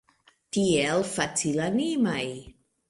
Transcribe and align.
Tiel 0.57 1.03
facilanimaj! 1.11 2.21